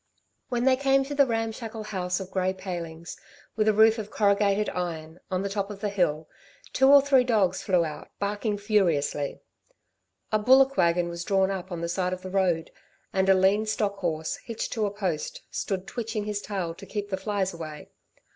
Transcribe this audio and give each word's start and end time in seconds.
When 0.49 0.63
they 0.65 0.75
came 0.77 1.03
to 1.03 1.13
the 1.13 1.27
ramshackle 1.27 1.83
house 1.83 2.19
of 2.19 2.31
grey 2.31 2.53
palings, 2.53 3.17
with 3.55 3.67
a 3.67 3.71
roof 3.73 3.99
of 3.99 4.09
corrugated 4.09 4.67
iron, 4.69 5.19
on 5.29 5.43
the 5.43 5.47
top 5.47 5.69
of 5.69 5.79
the 5.79 5.89
hill, 5.89 6.27
two 6.73 6.89
or 6.91 7.03
three 7.03 7.23
dogs 7.23 7.61
flew 7.61 7.85
out, 7.85 8.09
barking 8.17 8.57
furiously. 8.57 9.41
A 10.31 10.39
bullock 10.39 10.75
wagon 10.75 11.07
was 11.07 11.23
drawn 11.23 11.51
up 11.51 11.71
on 11.71 11.81
the 11.81 11.87
side 11.87 12.13
of 12.13 12.23
the 12.23 12.31
road, 12.31 12.71
and 13.13 13.29
a 13.29 13.35
lean 13.35 13.67
stock 13.67 13.97
horse, 13.99 14.37
hitched 14.37 14.73
to 14.73 14.87
a 14.87 14.91
post, 14.91 15.43
stood 15.51 15.85
twitching 15.85 16.23
his 16.25 16.41
tail 16.41 16.73
to 16.73 16.87
keep 16.87 17.11
the 17.11 17.15
flies 17.17 17.53
away. 17.53 17.91